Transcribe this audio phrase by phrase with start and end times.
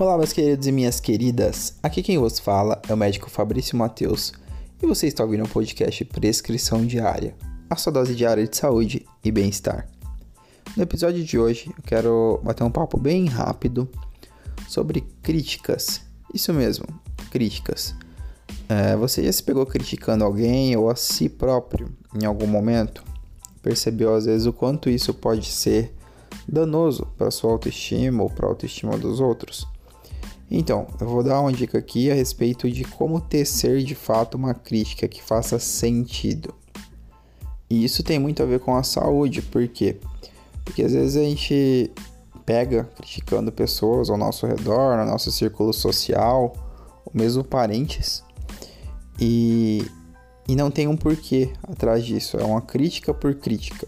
[0.00, 1.76] Olá, meus queridos e minhas queridas.
[1.82, 4.32] Aqui quem vos fala é o médico Fabrício Mateus
[4.80, 7.34] e você está ouvindo o podcast Prescrição Diária,
[7.68, 9.88] a sua dose diária de saúde e bem-estar.
[10.76, 13.88] No episódio de hoje, eu quero bater um papo bem rápido
[14.68, 16.00] sobre críticas.
[16.32, 16.86] Isso mesmo,
[17.28, 17.92] críticas.
[18.68, 23.02] É, você já se pegou criticando alguém ou a si próprio em algum momento?
[23.60, 25.92] Percebeu às vezes o quanto isso pode ser
[26.46, 29.66] danoso para sua autoestima ou para a autoestima dos outros?
[30.50, 34.54] Então, eu vou dar uma dica aqui a respeito de como tecer de fato uma
[34.54, 36.54] crítica que faça sentido.
[37.68, 39.98] E isso tem muito a ver com a saúde, por quê?
[40.64, 41.90] Porque às vezes a gente
[42.46, 46.54] pega criticando pessoas ao nosso redor, no nosso círculo social,
[47.04, 48.24] ou mesmo parentes,
[49.20, 49.84] e,
[50.48, 53.86] e não tem um porquê atrás disso, é uma crítica por crítica.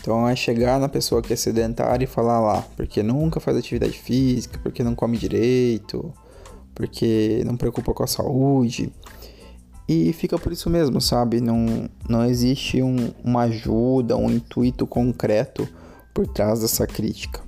[0.00, 3.98] Então é chegar na pessoa que é sedentária e falar lá, porque nunca faz atividade
[3.98, 6.12] física, porque não come direito,
[6.74, 8.90] porque não preocupa com a saúde.
[9.86, 11.40] E fica por isso mesmo, sabe?
[11.40, 15.68] Não, não existe um, uma ajuda, um intuito concreto
[16.14, 17.42] por trás dessa crítica.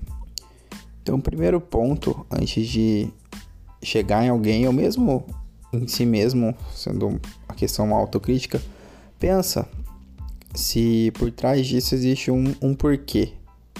[1.02, 3.08] Então, o primeiro ponto, antes de
[3.82, 5.24] chegar em alguém, ou mesmo
[5.72, 8.60] em si mesmo, sendo a questão uma autocrítica,
[9.18, 9.66] pensa
[10.54, 13.32] se por trás disso existe um, um porquê,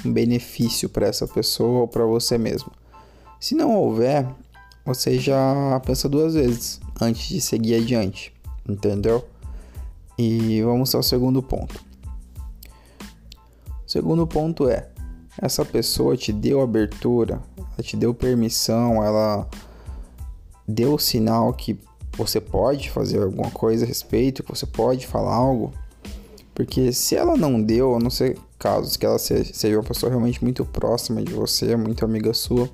[0.04, 2.70] um benefício para essa pessoa ou para você mesmo.
[3.38, 4.26] Se não houver,
[4.84, 8.32] você já pensa duas vezes antes de seguir adiante,
[8.68, 9.24] entendeu?
[10.18, 11.82] E vamos ao segundo ponto.
[13.86, 14.88] O segundo ponto é:
[15.40, 19.48] essa pessoa te deu abertura, ela te deu permissão, ela
[20.66, 21.78] deu o sinal que
[22.16, 25.72] você pode fazer alguma coisa a respeito, que você pode falar algo.
[26.54, 30.42] Porque se ela não deu, a não ser casos que ela seja uma pessoa realmente
[30.42, 32.68] muito próxima de você, muito amiga sua,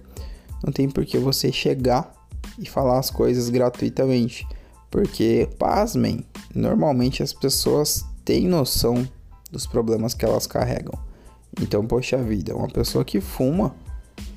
[0.64, 2.12] não tem por que você chegar
[2.58, 4.47] e falar as coisas gratuitamente.
[4.91, 9.06] Porque, pasmem, normalmente as pessoas têm noção
[9.50, 10.98] dos problemas que elas carregam.
[11.60, 13.74] Então, poxa vida, uma pessoa que fuma,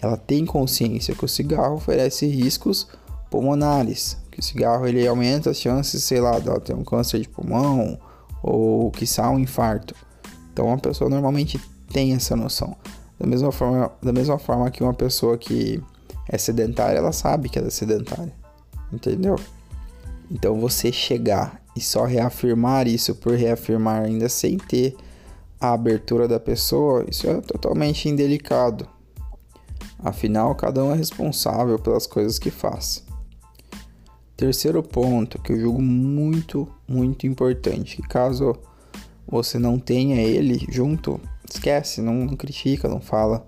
[0.02, 2.88] ela tem consciência que o cigarro oferece riscos
[3.30, 7.20] pulmonares, que o cigarro ele aumenta as chances, sei lá, de ela ter um câncer
[7.20, 8.00] de pulmão,
[8.42, 9.96] ou quiçá um infarto.
[10.52, 11.60] Então a pessoa normalmente
[11.92, 12.76] tem essa noção.
[13.20, 15.82] Da mesma forma, da mesma forma que uma pessoa que
[16.28, 18.34] é sedentária, ela sabe que ela é sedentária.
[18.92, 19.36] Entendeu?
[20.30, 24.96] Então você chegar e só reafirmar isso por reafirmar ainda sem ter
[25.60, 28.88] a abertura da pessoa, isso é totalmente indelicado.
[30.00, 33.06] Afinal, cada um é responsável pelas coisas que faz.
[34.42, 38.56] Terceiro ponto que eu julgo muito, muito importante, que caso
[39.28, 43.48] você não tenha ele junto, esquece, não, não critica, não fala,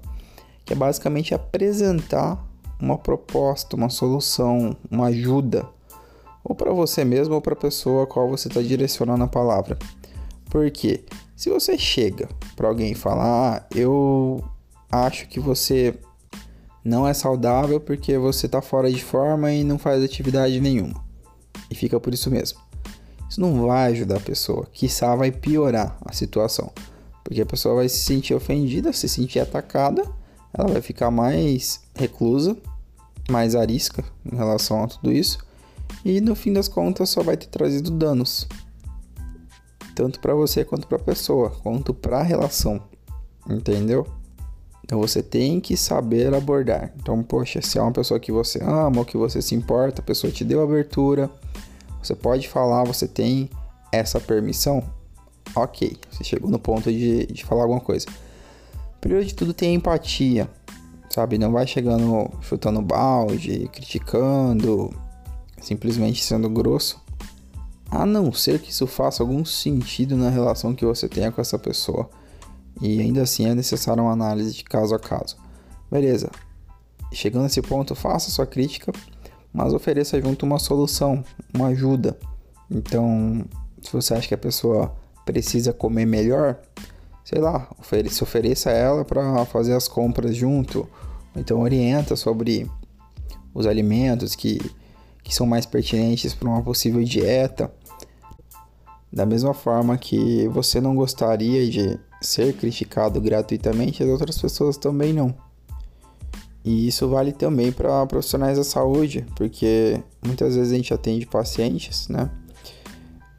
[0.63, 2.37] que é basicamente apresentar
[2.79, 5.67] uma proposta, uma solução, uma ajuda,
[6.43, 9.79] ou para você mesmo ou para a pessoa a qual você está direcionando a palavra.
[10.45, 11.05] Porque
[11.35, 14.43] se você chega para alguém e fala, ah, eu
[14.91, 15.95] acho que você
[16.83, 21.03] não é saudável porque você está fora de forma e não faz atividade nenhuma.
[21.69, 22.59] E fica por isso mesmo.
[23.29, 26.71] Isso não vai ajudar a pessoa, quiçá vai piorar a situação.
[27.23, 30.03] Porque a pessoa vai se sentir ofendida, se sentir atacada,
[30.53, 32.55] ela vai ficar mais reclusa,
[33.29, 35.39] mais arisca em relação a tudo isso,
[36.03, 38.47] e no fim das contas só vai ter trazido danos,
[39.95, 42.81] tanto para você quanto para a pessoa, quanto para a relação,
[43.49, 44.05] entendeu?
[44.83, 46.93] Então você tem que saber abordar.
[46.97, 50.05] Então, poxa, se é uma pessoa que você ama ou que você se importa, a
[50.05, 51.29] pessoa te deu abertura,
[52.01, 53.49] você pode falar, você tem
[53.91, 54.83] essa permissão?
[55.55, 58.07] Ok, você chegou no ponto de, de falar alguma coisa.
[58.99, 60.49] Primeiro de tudo, tem empatia,
[61.09, 61.37] sabe?
[61.37, 64.93] Não vai chegando chutando balde, criticando,
[65.61, 67.01] simplesmente sendo grosso.
[67.89, 71.59] A não ser que isso faça algum sentido na relação que você tenha com essa
[71.59, 72.09] pessoa
[72.83, 75.37] e ainda assim é necessária uma análise de caso a caso.
[75.89, 76.29] Beleza,
[77.13, 78.91] chegando nesse ponto, faça sua crítica,
[79.53, 82.19] mas ofereça junto uma solução, uma ajuda.
[82.69, 83.45] Então,
[83.81, 84.93] se você acha que a pessoa
[85.25, 86.59] precisa comer melhor,
[87.23, 90.85] sei lá, ofereça, ofereça a ela para fazer as compras junto,
[91.33, 92.69] então orienta sobre
[93.53, 94.59] os alimentos que,
[95.23, 97.73] que são mais pertinentes para uma possível dieta.
[99.09, 105.13] Da mesma forma que você não gostaria de ser criticado gratuitamente, as outras pessoas também
[105.13, 105.35] não.
[106.63, 112.07] E isso vale também para profissionais da saúde, porque muitas vezes a gente atende pacientes,
[112.07, 112.29] né?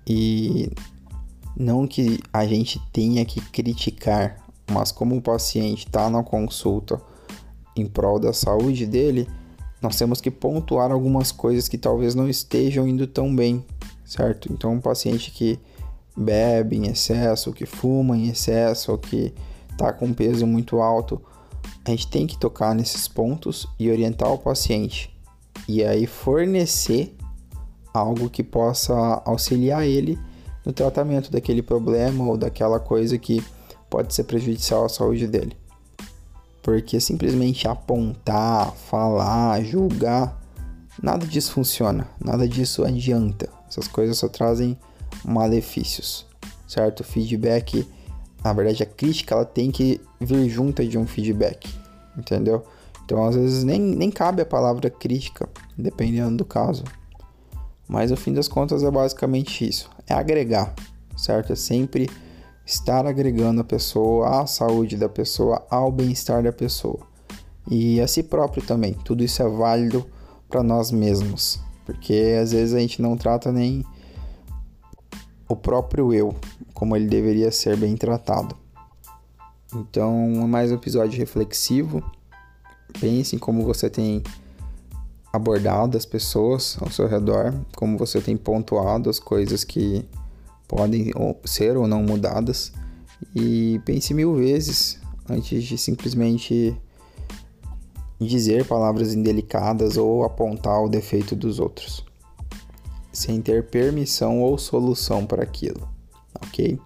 [0.07, 0.71] E
[1.57, 7.01] não que a gente tenha que criticar, mas como o paciente está na consulta
[7.75, 9.27] em prol da saúde dele,
[9.81, 13.65] nós temos que pontuar algumas coisas que talvez não estejam indo tão bem,
[14.05, 14.53] certo?
[14.53, 15.59] Então, um paciente que
[16.17, 19.35] bebe em excesso, que fuma em excesso, ou que
[19.71, 21.21] está com peso muito alto,
[21.85, 25.15] a gente tem que tocar nesses pontos e orientar o paciente.
[25.69, 27.17] E aí fornecer
[27.93, 28.95] algo que possa
[29.25, 30.19] auxiliar ele
[30.65, 33.45] no tratamento daquele problema ou daquela coisa que
[33.91, 35.57] pode ser prejudicial à saúde dele.
[36.63, 40.41] Porque simplesmente apontar, falar, julgar,
[41.03, 43.49] nada disso funciona, nada disso adianta.
[43.69, 44.79] Essas coisas só trazem
[45.25, 46.27] malefícios,
[46.67, 47.03] certo?
[47.03, 47.87] Feedback,
[48.43, 51.69] na verdade, a crítica ela tem que vir junto de um feedback,
[52.17, 52.65] entendeu?
[53.05, 56.85] Então, às vezes, nem, nem cabe a palavra crítica, dependendo do caso.
[57.87, 60.75] Mas, no fim das contas, é basicamente isso: é agregar,
[61.17, 61.53] certo?
[61.53, 62.09] É sempre
[62.65, 67.15] estar agregando a pessoa à saúde da pessoa, ao bem-estar da pessoa
[67.71, 68.95] e a si próprio também.
[69.05, 70.05] Tudo isso é válido
[70.49, 73.85] para nós mesmos, porque às vezes a gente não trata nem
[75.55, 76.35] o próprio eu
[76.75, 78.57] como ele deveria ser bem tratado.
[79.73, 82.03] Então, é mais um episódio reflexivo.
[83.01, 84.23] Pense em como você tem
[85.33, 90.05] abordado as pessoas ao seu redor, como você tem pontuado as coisas que
[90.67, 91.13] podem
[91.45, 92.73] ser ou não mudadas
[93.35, 96.77] e pense mil vezes antes de simplesmente
[98.21, 102.05] dizer palavras indelicadas ou apontar o defeito dos outros,
[103.15, 105.89] sem ter permissão ou solução para aquilo,
[106.45, 106.79] ok?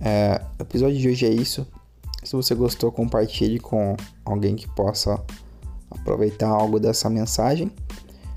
[0.00, 1.66] É, o episódio de hoje é isso.
[2.22, 5.20] Se você gostou, compartilhe com alguém que possa
[5.90, 7.72] aproveitar algo dessa mensagem.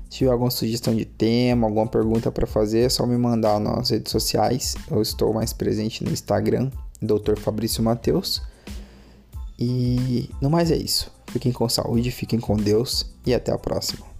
[0.08, 3.90] Se tiver alguma sugestão de tema, alguma pergunta para fazer, é só me mandar nas
[3.90, 4.74] redes sociais.
[4.90, 6.70] Eu estou mais presente no Instagram,
[7.00, 7.38] Dr.
[7.38, 8.42] Fabrício Mateus.
[9.58, 11.10] E no mais é isso.
[11.28, 14.11] Fiquem com saúde, fiquem com Deus e até a próxima.